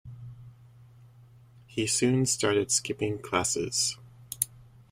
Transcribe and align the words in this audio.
He 1.67 1.85
soon 1.85 2.25
started 2.25 2.71
skipping 2.71 3.19
classes. 3.19 3.99